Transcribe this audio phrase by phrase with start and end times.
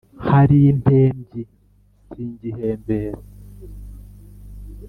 [0.29, 1.41] hari impembyi
[2.09, 3.19] singihembera.